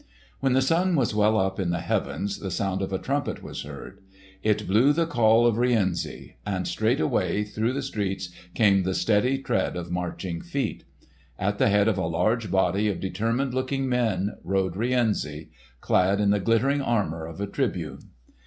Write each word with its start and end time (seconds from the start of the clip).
When 0.39 0.53
the 0.53 0.63
sun 0.63 0.95
was 0.95 1.13
well 1.13 1.37
up 1.37 1.59
in 1.59 1.69
the 1.69 1.79
heavens 1.81 2.39
the 2.39 2.49
sound 2.49 2.81
of 2.81 2.91
a 2.91 2.97
trumpet 2.97 3.43
was 3.43 3.61
heard. 3.61 4.01
It 4.41 4.65
blew 4.65 4.93
the 4.93 5.05
call 5.05 5.45
of 5.45 5.59
Rienzi; 5.59 6.37
and 6.43 6.67
straightway 6.67 7.43
through 7.43 7.73
the 7.73 7.83
streets 7.83 8.29
came 8.55 8.81
the 8.81 8.95
steady 8.95 9.37
tread 9.37 9.77
of 9.77 9.91
marching 9.91 10.41
feet. 10.41 10.85
At 11.37 11.59
the 11.59 11.69
head 11.69 11.87
of 11.87 11.99
a 11.99 12.07
large 12.07 12.49
body 12.49 12.87
of 12.89 12.99
determined 12.99 13.53
looking 13.53 13.87
men 13.87 14.37
rode 14.43 14.75
Rienzi, 14.75 15.51
clad 15.81 16.19
in 16.19 16.31
the 16.31 16.39
glittering 16.39 16.81
armour 16.81 17.27
of 17.27 17.39
a 17.39 17.45
Tribune. 17.45 17.99